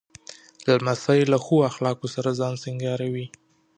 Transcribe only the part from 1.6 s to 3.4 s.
اخلاقو سره ځان سینګاروي.